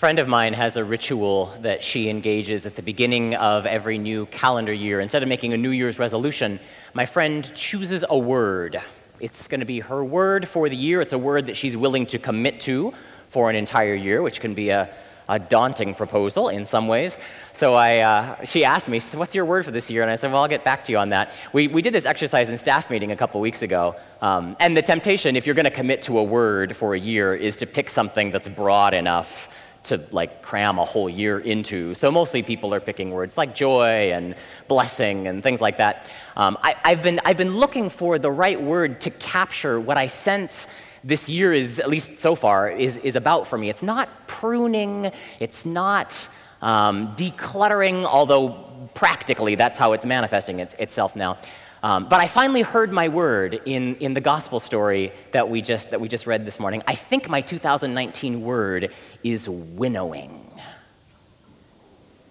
[0.00, 4.24] friend of mine has a ritual that she engages at the beginning of every new
[4.30, 4.98] calendar year.
[4.98, 6.58] Instead of making a New Year's resolution,
[6.94, 8.80] my friend chooses a word.
[9.20, 11.02] It's going to be her word for the year.
[11.02, 12.94] It's a word that she's willing to commit to
[13.28, 14.90] for an entire year, which can be a,
[15.28, 17.18] a daunting proposal in some ways.
[17.52, 20.00] So I, uh, she asked me, she said, What's your word for this year?
[20.00, 21.30] And I said, Well, I'll get back to you on that.
[21.52, 23.96] We, we did this exercise in staff meeting a couple weeks ago.
[24.22, 27.34] Um, and the temptation, if you're going to commit to a word for a year,
[27.34, 29.50] is to pick something that's broad enough
[29.82, 31.94] to like cram a whole year into.
[31.94, 34.34] So mostly people are picking words like joy and
[34.68, 36.10] blessing and things like that.
[36.36, 40.06] Um, I, have been, I've been looking for the right word to capture what I
[40.06, 40.66] sense
[41.02, 43.70] this year is, at least so far, is, is about for me.
[43.70, 46.28] It's not pruning, it's not
[46.60, 48.50] um, decluttering, although
[48.94, 51.38] practically that's how it's manifesting its, itself now.
[51.82, 55.90] Um, but I finally heard my word in, in the gospel story that we, just,
[55.90, 56.82] that we just read this morning.
[56.86, 58.92] I think my 2019 word
[59.24, 60.46] is winnowing.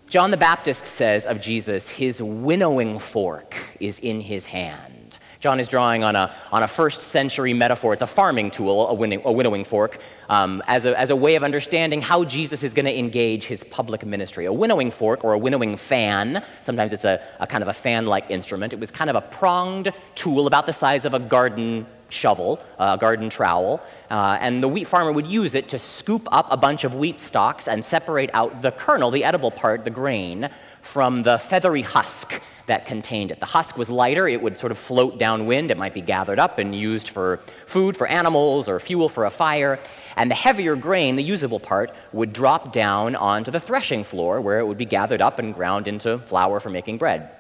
[0.08, 4.99] John the Baptist says of Jesus, his winnowing fork is in his hand.
[5.40, 7.94] John is drawing on a, on a first century metaphor.
[7.94, 11.36] It's a farming tool, a, winning, a winnowing fork, um, as, a, as a way
[11.36, 14.46] of understanding how Jesus is going to engage his public ministry.
[14.46, 18.06] A winnowing fork or a winnowing fan, sometimes it's a, a kind of a fan
[18.06, 18.74] like instrument.
[18.74, 22.98] It was kind of a pronged tool about the size of a garden shovel, a
[22.98, 26.84] garden trowel, uh, and the wheat farmer would use it to scoop up a bunch
[26.84, 30.50] of wheat stalks and separate out the kernel, the edible part, the grain,
[30.82, 33.40] from the feathery husk that contained it.
[33.40, 36.60] The husk was lighter, it would sort of float downwind, it might be gathered up
[36.60, 39.80] and used for food for animals or fuel for a fire.
[40.16, 44.60] And the heavier grain, the usable part, would drop down onto the threshing floor where
[44.60, 47.32] it would be gathered up and ground into flour for making bread.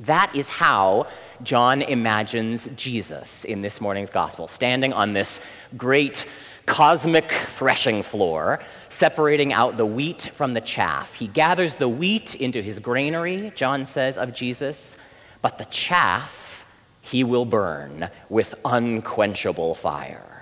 [0.00, 1.06] That is how
[1.42, 5.40] John imagines Jesus in this morning's gospel, standing on this
[5.76, 6.26] great
[6.66, 11.14] cosmic threshing floor, separating out the wheat from the chaff.
[11.14, 14.96] He gathers the wheat into his granary, John says of Jesus,
[15.42, 16.66] but the chaff
[17.00, 20.36] he will burn with unquenchable fire.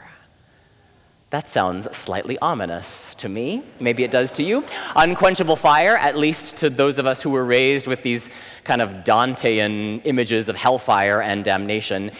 [1.34, 3.65] That sounds slightly ominous to me.
[3.81, 4.65] Maybe it does to you.
[4.94, 8.31] Unquenchable fire, at least to those of us who were raised with these
[8.62, 12.12] kind of Dantean images of hellfire and damnation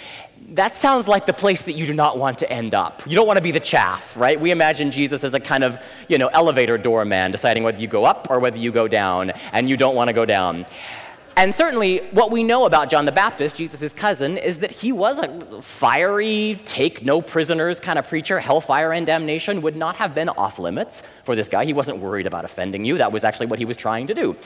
[0.51, 3.03] that sounds like the place that you do not want to end up.
[3.07, 4.41] You don't want to be the chaff, right?
[4.41, 8.05] We imagine Jesus as a kind of, you know, elevator doorman deciding whether you go
[8.05, 10.67] up or whether you go down, and you don't want to go down.
[11.37, 15.19] And certainly, what we know about John the Baptist, Jesus' cousin, is that he was
[15.19, 18.39] a fiery, take no prisoners kind of preacher.
[18.39, 21.65] Hellfire and damnation would not have been off limits for this guy.
[21.65, 22.99] He wasn't worried about offending you.
[22.99, 24.37] That was actually what he was trying to do.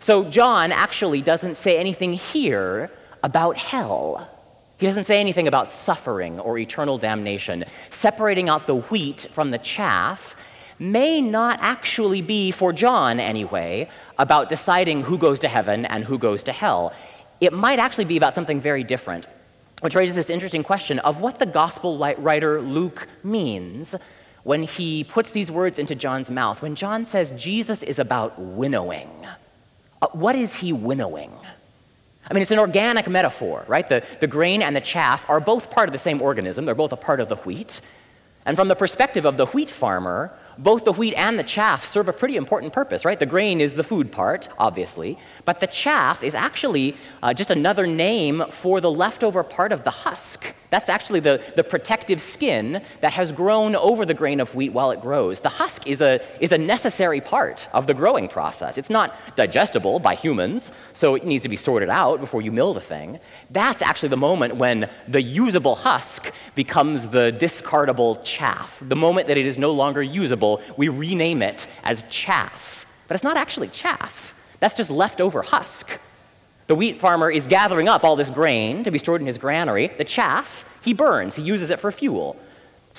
[0.00, 2.90] So, John actually doesn't say anything here
[3.22, 4.37] about hell.
[4.78, 7.64] He doesn't say anything about suffering or eternal damnation.
[7.90, 10.36] Separating out the wheat from the chaff
[10.78, 13.88] may not actually be, for John anyway,
[14.18, 16.92] about deciding who goes to heaven and who goes to hell.
[17.40, 19.26] It might actually be about something very different,
[19.80, 23.96] which raises this interesting question of what the gospel writer Luke means
[24.44, 26.62] when he puts these words into John's mouth.
[26.62, 29.10] When John says Jesus is about winnowing,
[30.00, 31.32] uh, what is he winnowing?
[32.26, 33.88] I mean, it's an organic metaphor, right?
[33.88, 36.92] The, the grain and the chaff are both part of the same organism, they're both
[36.92, 37.80] a part of the wheat.
[38.44, 42.08] And from the perspective of the wheat farmer, both the wheat and the chaff serve
[42.08, 43.18] a pretty important purpose, right?
[43.18, 47.86] The grain is the food part, obviously, but the chaff is actually uh, just another
[47.86, 50.54] name for the leftover part of the husk.
[50.70, 54.90] That's actually the, the protective skin that has grown over the grain of wheat while
[54.90, 55.40] it grows.
[55.40, 58.76] The husk is a, is a necessary part of the growing process.
[58.76, 62.74] It's not digestible by humans, so it needs to be sorted out before you mill
[62.74, 63.18] the thing.
[63.50, 69.38] That's actually the moment when the usable husk becomes the discardable chaff, the moment that
[69.38, 72.86] it is no longer usable, we rename it as chaff.
[73.06, 75.98] But it's not actually chaff, that's just leftover husk.
[76.66, 79.88] The wheat farmer is gathering up all this grain to be stored in his granary.
[79.96, 82.36] The chaff, he burns, he uses it for fuel.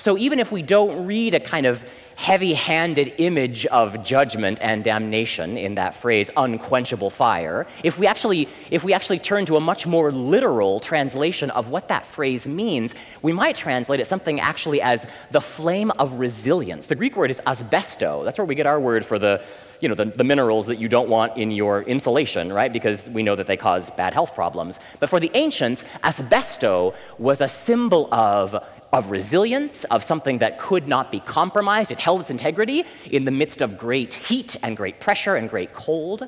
[0.00, 1.84] So even if we don't read a kind of
[2.16, 8.48] heavy handed image of judgment and damnation in that phrase, unquenchable fire, if we, actually,
[8.70, 12.94] if we actually turn to a much more literal translation of what that phrase means,
[13.20, 16.86] we might translate it something actually as the flame of resilience.
[16.86, 18.24] The Greek word is asbesto.
[18.24, 19.44] That's where we get our word for the
[19.80, 22.72] you know, the, the minerals that you don't want in your insulation, right?
[22.72, 24.78] Because we know that they cause bad health problems.
[24.98, 28.62] But for the ancients, asbesto was a symbol of
[28.92, 31.92] of resilience, of something that could not be compromised.
[31.92, 35.72] It held its integrity in the midst of great heat and great pressure and great
[35.72, 36.26] cold.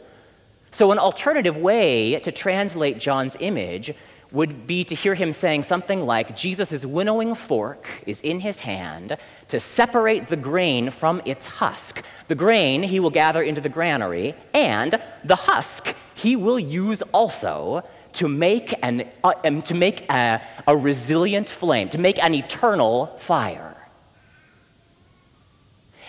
[0.71, 3.95] So, an alternative way to translate John's image
[4.33, 9.17] would be to hear him saying something like Jesus' winnowing fork is in his hand
[9.49, 12.03] to separate the grain from its husk.
[12.29, 17.85] The grain he will gather into the granary, and the husk he will use also
[18.15, 23.15] to make, an, uh, um, to make a, a resilient flame, to make an eternal
[23.19, 23.77] fire.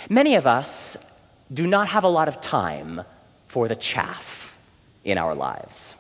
[0.10, 0.98] Many of us
[1.54, 3.02] do not have a lot of time
[3.48, 4.58] for the chaff
[5.04, 5.96] in our lives.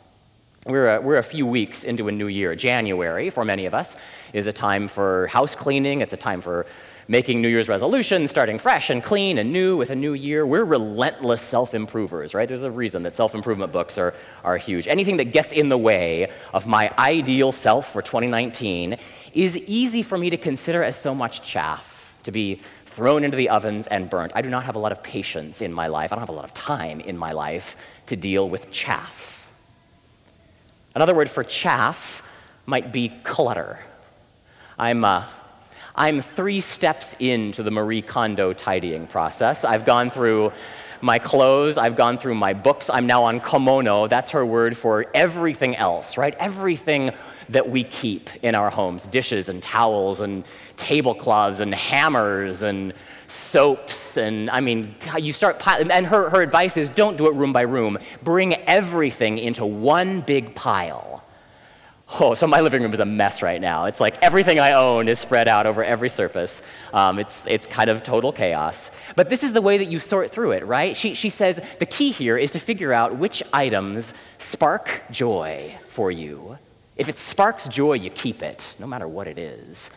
[0.65, 2.55] We're a, we're a few weeks into a new year.
[2.55, 3.97] January, for many of us,
[4.31, 5.99] is a time for house cleaning.
[5.99, 6.65] It's a time for
[7.09, 10.45] making New Year's resolutions, starting fresh and clean and new with a new year.
[10.45, 12.47] We're relentless self improvers, right?
[12.47, 14.13] There's a reason that self improvement books are,
[14.45, 14.87] are huge.
[14.87, 18.95] Anything that gets in the way of my ideal self for 2019
[19.33, 23.49] is easy for me to consider as so much chaff, to be thrown into the
[23.49, 24.31] ovens and burnt.
[24.33, 26.13] I do not have a lot of patience in my life.
[26.13, 27.75] I don't have a lot of time in my life
[28.05, 29.42] to deal with chaff.
[30.95, 32.21] Another word for chaff
[32.67, 33.79] might be clutter.
[34.77, 35.25] I'm, uh,
[35.95, 39.63] I'm three steps into the Marie Kondo tidying process.
[39.65, 40.51] I've gone through
[41.01, 44.07] my clothes, I've gone through my books, I'm now on komono.
[44.07, 46.35] That's her word for everything else, right?
[46.39, 47.11] Everything
[47.49, 50.45] that we keep in our homes dishes and towels and
[50.77, 52.93] tablecloths and hammers and
[53.33, 54.17] soaps.
[54.17, 57.53] And I mean, you start piling, and her, her advice is don't do it room
[57.53, 57.97] by room.
[58.23, 61.23] Bring everything into one big pile.
[62.19, 63.85] Oh, so my living room is a mess right now.
[63.85, 66.61] It's like everything I own is spread out over every surface.
[66.93, 68.91] Um, it's, it's kind of total chaos.
[69.15, 70.95] But this is the way that you sort through it, right?
[70.95, 76.11] She, she says the key here is to figure out which items spark joy for
[76.11, 76.59] you
[76.95, 79.89] if it sparks joy, you keep it, no matter what it is.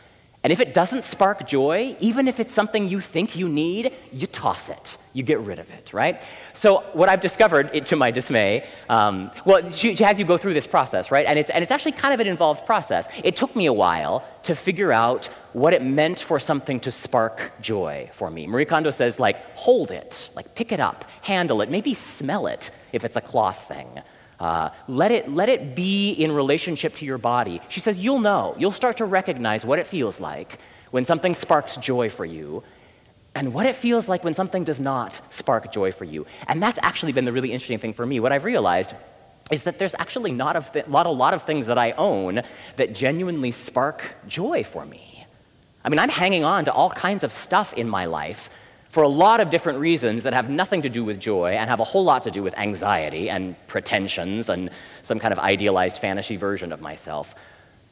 [0.46, 4.28] And if it doesn't spark joy, even if it's something you think you need, you
[4.28, 4.96] toss it.
[5.12, 6.22] You get rid of it, right?
[6.54, 10.54] So, what I've discovered, to my dismay, um, well, she, she has you go through
[10.54, 11.26] this process, right?
[11.26, 13.08] And it's, and it's actually kind of an involved process.
[13.25, 17.50] It took me a while to figure out what it meant for something to spark
[17.60, 18.46] joy for me.
[18.46, 22.70] Marie Kondo says, like, hold it, like, pick it up, handle it, maybe smell it
[22.93, 24.00] if it's a cloth thing.
[24.38, 27.61] Uh, let, it, let it be in relationship to your body.
[27.69, 28.55] She says, You'll know.
[28.59, 30.59] You'll start to recognize what it feels like
[30.91, 32.62] when something sparks joy for you
[33.35, 36.27] and what it feels like when something does not spark joy for you.
[36.49, 38.21] And that's actually been the really interesting thing for me.
[38.21, 38.94] What I've realized
[39.50, 42.43] is that there's actually not a, th- lot, a lot of things that I own
[42.77, 45.27] that genuinely spark joy for me.
[45.85, 48.50] I mean, I'm hanging on to all kinds of stuff in my life
[48.91, 51.81] for a lot of different reasons that have nothing to do with joy and have
[51.81, 54.71] a whole lot to do with anxiety and pretensions and
[55.03, 57.35] some kind of idealized fantasy version of myself.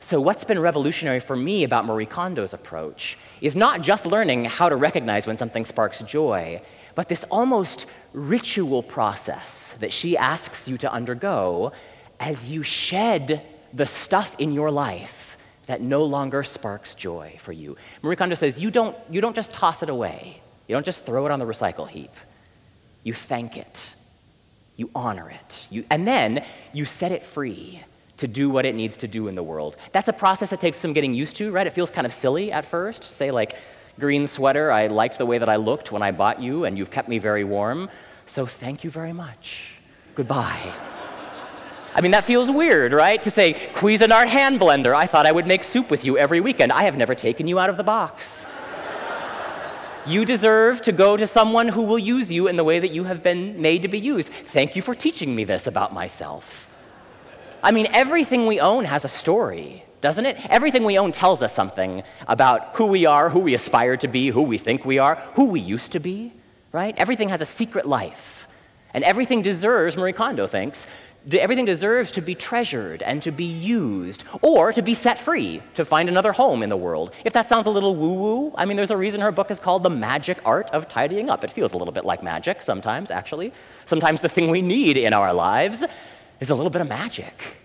[0.00, 4.68] So, what's been revolutionary for me about Marie Kondo's approach is not just learning how
[4.68, 6.60] to recognize when something sparks joy,
[6.94, 11.72] but this almost ritual process that she asks you to undergo
[12.20, 13.42] as you shed
[13.72, 15.36] the stuff in your life
[15.66, 17.76] that no longer sparks joy for you.
[18.02, 20.40] Marie Kondo says you don't, you don't just toss it away.
[20.66, 22.12] You don't just throw it on the recycle heap.
[23.02, 23.92] You thank it.
[24.76, 25.66] You honor it.
[25.70, 27.82] You, and then you set it free
[28.16, 29.76] to do what it needs to do in the world.
[29.92, 31.66] That's a process that takes some getting used to, right?
[31.66, 33.04] It feels kind of silly at first.
[33.04, 33.56] Say, like,
[33.98, 36.90] green sweater, I liked the way that I looked when I bought you, and you've
[36.90, 37.90] kept me very warm.
[38.26, 39.70] So thank you very much.
[40.14, 40.72] Goodbye.
[41.96, 43.22] I mean, that feels weird, right?
[43.22, 46.72] To say, Cuisinart hand blender, I thought I would make soup with you every weekend.
[46.72, 48.46] I have never taken you out of the box.
[50.06, 53.04] You deserve to go to someone who will use you in the way that you
[53.04, 54.28] have been made to be used.
[54.28, 56.68] Thank you for teaching me this about myself.
[57.62, 60.36] I mean, everything we own has a story, doesn't it?
[60.50, 64.28] Everything we own tells us something about who we are, who we aspire to be,
[64.28, 66.34] who we think we are, who we used to be,
[66.72, 66.94] right?
[66.98, 68.46] Everything has a secret life.
[68.92, 70.86] And everything deserves, Marie Kondo thinks,
[71.32, 75.84] everything deserves to be treasured and to be used, or to be set free, to
[75.84, 77.14] find another home in the world.
[77.24, 79.58] If that sounds a little woo woo, I mean, there's a reason her book is
[79.58, 81.42] called The Magic Art of Tidying Up.
[81.44, 83.52] It feels a little bit like magic sometimes, actually.
[83.86, 85.84] Sometimes the thing we need in our lives
[86.40, 87.56] is a little bit of magic.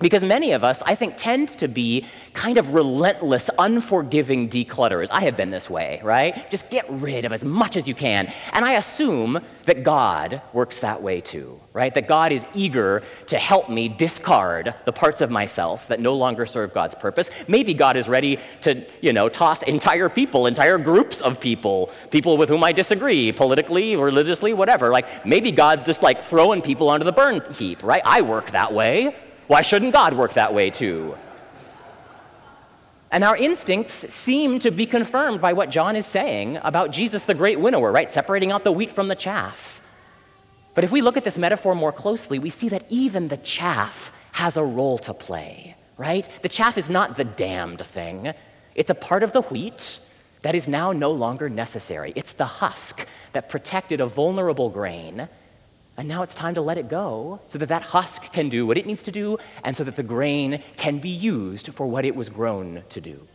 [0.00, 5.08] Because many of us, I think, tend to be kind of relentless, unforgiving declutterers.
[5.10, 6.48] I have been this way, right?
[6.50, 8.32] Just get rid of as much as you can.
[8.52, 11.92] And I assume that God works that way too, right?
[11.92, 16.46] That God is eager to help me discard the parts of myself that no longer
[16.46, 17.30] serve God's purpose.
[17.48, 22.36] Maybe God is ready to, you know, toss entire people, entire groups of people, people
[22.36, 24.90] with whom I disagree, politically, religiously, whatever.
[24.90, 28.02] Like maybe God's just like throwing people onto the burn heap, right?
[28.04, 29.16] I work that way.
[29.48, 31.16] Why shouldn't God work that way too?
[33.10, 37.34] And our instincts seem to be confirmed by what John is saying about Jesus, the
[37.34, 38.10] great winnower, right?
[38.10, 39.80] Separating out the wheat from the chaff.
[40.74, 44.12] But if we look at this metaphor more closely, we see that even the chaff
[44.32, 46.28] has a role to play, right?
[46.42, 48.34] The chaff is not the damned thing,
[48.74, 49.98] it's a part of the wheat
[50.42, 52.12] that is now no longer necessary.
[52.14, 55.28] It's the husk that protected a vulnerable grain.
[55.98, 58.78] And now it's time to let it go so that that husk can do what
[58.78, 62.14] it needs to do and so that the grain can be used for what it
[62.14, 63.26] was grown to do.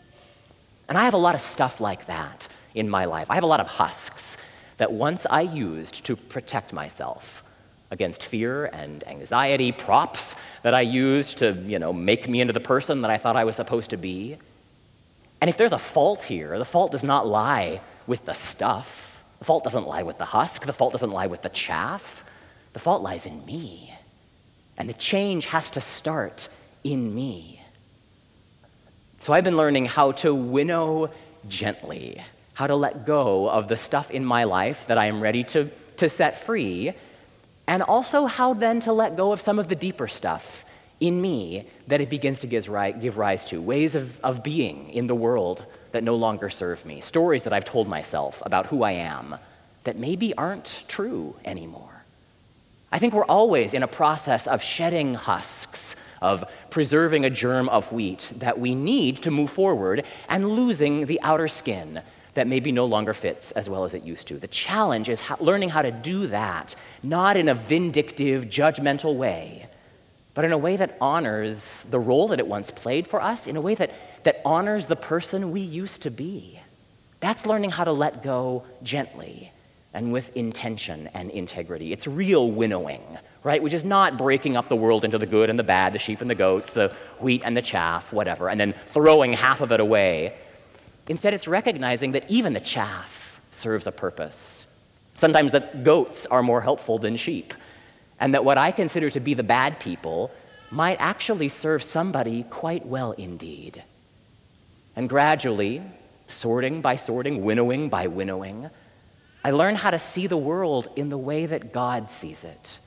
[0.87, 3.29] And I have a lot of stuff like that in my life.
[3.29, 4.37] I have a lot of husks
[4.77, 7.43] that once I used to protect myself
[7.91, 12.61] against fear and anxiety, props that I used to, you know, make me into the
[12.61, 14.37] person that I thought I was supposed to be.
[15.41, 19.21] And if there's a fault here, the fault does not lie with the stuff.
[19.39, 20.65] The fault doesn't lie with the husk.
[20.65, 22.23] The fault doesn't lie with the chaff.
[22.73, 23.93] The fault lies in me.
[24.77, 26.49] And the change has to start
[26.83, 27.61] in me.
[29.21, 31.09] So I've been learning how to winnow
[31.47, 32.21] gently,
[32.55, 35.69] how to let go of the stuff in my life that I am ready to,
[35.97, 36.93] to set free,
[37.67, 40.65] and also how then to let go of some of the deeper stuff
[40.99, 45.15] in me that it begins to give rise, to ways of, of being in the
[45.15, 49.35] world that no longer serve me, stories that I've told myself about who I am
[49.83, 52.02] that maybe aren't true anymore.
[52.93, 57.91] I think we're always in a process of shedding husks of preserving a germ of
[57.91, 62.03] wheat that we need to move forward and losing the outer skin
[62.35, 64.37] that maybe no longer fits as well as it used to.
[64.37, 69.65] The challenge is how, learning how to do that, not in a vindictive, judgmental way,
[70.35, 73.55] but in a way that honors the role that it once played for us, in
[73.55, 73.91] a way that,
[74.23, 76.59] that honors the person we used to be.
[77.21, 79.51] That's learning how to let go gently
[79.93, 81.93] and with intention and integrity.
[81.93, 83.01] It's real winnowing,
[83.43, 83.61] right?
[83.61, 86.21] Which is not breaking up the world into the good and the bad, the sheep
[86.21, 89.79] and the goats, the wheat and the chaff, whatever, and then throwing half of it
[89.79, 90.35] away.
[91.07, 94.65] Instead, it's recognizing that even the chaff serves a purpose.
[95.17, 97.53] Sometimes that goats are more helpful than sheep,
[98.19, 100.31] and that what I consider to be the bad people
[100.71, 103.83] might actually serve somebody quite well indeed.
[104.95, 105.83] And gradually,
[106.27, 108.71] sorting by sorting, winnowing by winnowing,
[109.43, 112.79] I learn how to see the world in the way that God sees it.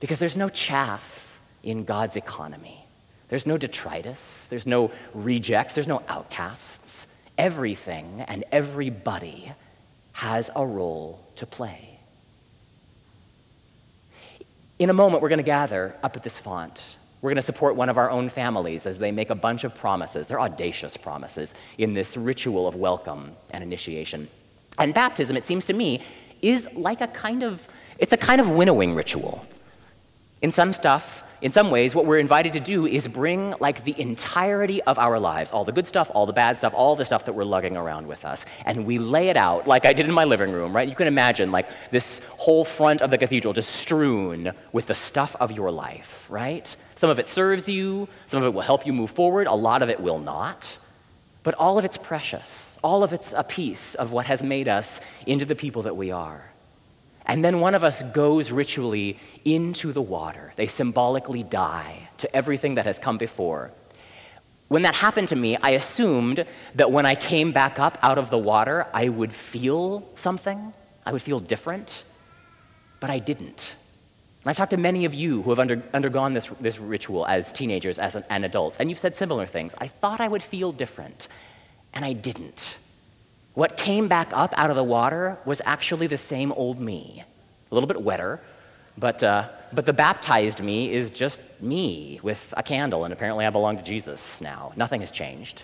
[0.00, 2.86] Because there's no chaff in God's economy.
[3.28, 7.06] There's no detritus, there's no rejects, there's no outcasts.
[7.38, 9.52] Everything and everybody
[10.12, 11.98] has a role to play.
[14.78, 16.96] In a moment, we're going to gather up at this font.
[17.20, 19.74] We're going to support one of our own families as they make a bunch of
[19.74, 20.26] promises.
[20.26, 24.28] They're audacious promises in this ritual of welcome and initiation.
[24.78, 26.02] And baptism, it seems to me,
[26.42, 27.66] is like a kind of,
[27.98, 29.46] it's a kind of winnowing ritual.
[30.42, 33.98] In some stuff, in some ways, what we're invited to do is bring like the
[34.00, 37.26] entirety of our lives, all the good stuff, all the bad stuff, all the stuff
[37.26, 40.12] that we're lugging around with us, and we lay it out like I did in
[40.12, 40.88] my living room, right?
[40.88, 45.36] You can imagine like this whole front of the cathedral just strewn with the stuff
[45.38, 46.74] of your life, right?
[46.96, 49.82] Some of it serves you, some of it will help you move forward, a lot
[49.82, 50.78] of it will not,
[51.46, 55.00] but all of it's precious all of it's a piece of what has made us
[55.26, 56.52] into the people that we are.
[57.24, 60.52] And then one of us goes ritually into the water.
[60.54, 63.72] They symbolically die to everything that has come before.
[64.68, 66.44] When that happened to me, I assumed
[66.76, 70.72] that when I came back up out of the water, I would feel something.
[71.04, 72.04] I would feel different.
[73.00, 73.74] But I didn't.
[74.48, 77.98] I've talked to many of you who have under, undergone this, this ritual as teenagers
[77.98, 79.74] as an, and adults, and you've said similar things.
[79.78, 81.28] I thought I would feel different
[81.92, 82.76] and I didn't.
[83.54, 87.24] What came back up out of the water was actually the same old me,
[87.70, 88.40] a little bit wetter,
[88.98, 93.50] but, uh, but the baptized me is just me with a candle, and apparently I
[93.50, 94.72] belong to Jesus now.
[94.76, 95.62] Nothing has changed.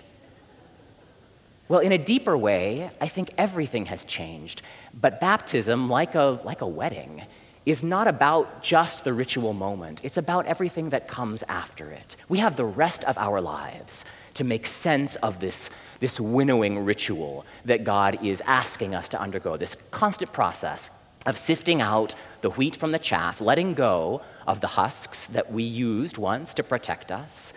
[1.69, 4.62] Well, in a deeper way, I think everything has changed.
[4.99, 7.23] But baptism, like a, like a wedding,
[7.64, 12.16] is not about just the ritual moment, it's about everything that comes after it.
[12.28, 14.04] We have the rest of our lives
[14.35, 15.71] to make sense of this
[16.02, 20.90] this winnowing ritual that God is asking us to undergo, this constant process
[21.26, 25.62] of sifting out the wheat from the chaff, letting go of the husks that we
[25.62, 27.52] used once to protect us,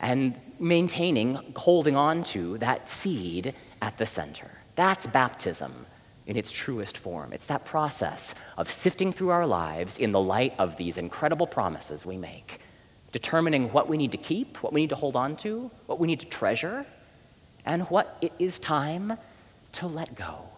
[0.00, 4.50] and maintaining, holding on to that seed at the center.
[4.76, 5.84] That's baptism
[6.26, 7.32] in its truest form.
[7.32, 12.06] It's that process of sifting through our lives in the light of these incredible promises
[12.06, 12.60] we make,
[13.12, 16.06] determining what we need to keep, what we need to hold on to, what we
[16.06, 16.86] need to treasure,
[17.66, 19.18] and what it is time
[19.72, 20.48] to let go.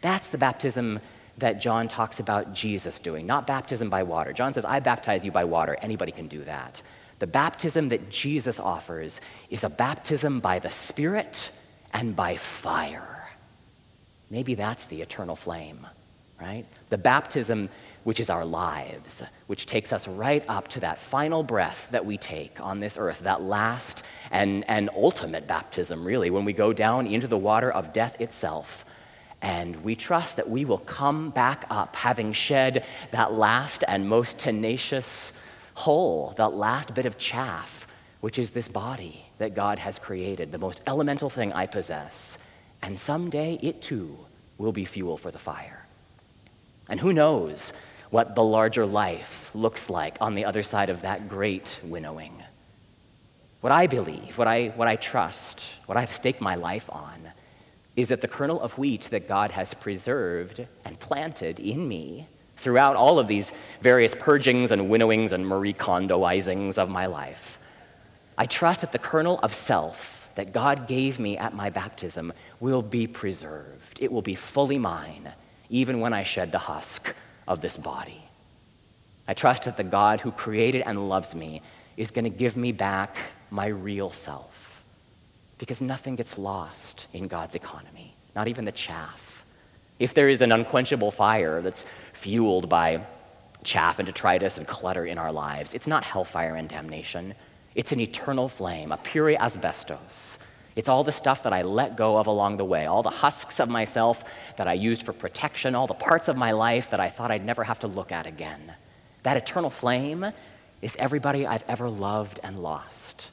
[0.00, 0.98] That's the baptism
[1.38, 4.32] that John talks about Jesus doing, not baptism by water.
[4.32, 5.78] John says, I baptize you by water.
[5.80, 6.82] Anybody can do that.
[7.20, 11.50] The baptism that Jesus offers is a baptism by the Spirit
[11.92, 13.21] and by fire.
[14.32, 15.86] Maybe that's the eternal flame.
[16.40, 16.64] right?
[16.88, 17.68] The baptism,
[18.04, 22.16] which is our lives, which takes us right up to that final breath that we
[22.18, 27.06] take on this earth, that last and, and ultimate baptism, really, when we go down
[27.06, 28.84] into the water of death itself.
[29.42, 34.38] And we trust that we will come back up, having shed that last and most
[34.38, 35.32] tenacious
[35.74, 37.86] hole, that last bit of chaff,
[38.20, 42.38] which is this body that God has created, the most elemental thing I possess.
[42.82, 44.18] And someday it too
[44.58, 45.86] will be fuel for the fire.
[46.88, 47.72] And who knows
[48.10, 52.42] what the larger life looks like on the other side of that great winnowing.
[53.62, 57.30] What I believe, what I, what I trust, what I've staked my life on
[57.94, 62.96] is that the kernel of wheat that God has preserved and planted in me throughout
[62.96, 67.58] all of these various purgings and winnowings and Marie Kondoizings of my life.
[68.36, 72.82] I trust that the kernel of self that God gave me at my baptism will
[72.82, 73.98] be preserved.
[74.00, 75.32] It will be fully mine,
[75.68, 77.14] even when I shed the husk
[77.46, 78.22] of this body.
[79.28, 81.62] I trust that the God who created and loves me
[81.96, 83.16] is going to give me back
[83.50, 84.82] my real self.
[85.58, 89.44] Because nothing gets lost in God's economy, not even the chaff.
[89.98, 93.06] If there is an unquenchable fire that's fueled by
[93.64, 95.74] chaff and detritus and clutter in our lives.
[95.74, 97.34] It's not hellfire and damnation.
[97.74, 100.38] It's an eternal flame, a pure asbestos.
[100.74, 103.60] It's all the stuff that I let go of along the way, all the husks
[103.60, 104.24] of myself
[104.56, 107.44] that I used for protection, all the parts of my life that I thought I'd
[107.44, 108.74] never have to look at again.
[109.22, 110.32] That eternal flame
[110.80, 113.30] is everybody I've ever loved and lost.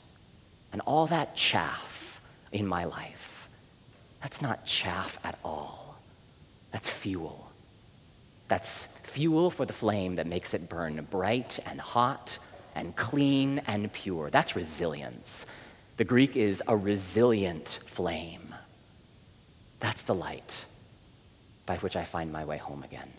[0.72, 3.50] And all that chaff in my life,
[4.22, 5.98] that's not chaff at all.
[6.72, 7.50] That's fuel.
[8.50, 12.38] That's fuel for the flame that makes it burn bright and hot
[12.75, 14.29] and clean and pure.
[14.29, 15.45] That's resilience.
[15.97, 18.55] The Greek is a resilient flame.
[19.79, 20.65] That's the light
[21.65, 23.11] by which I find my way home again.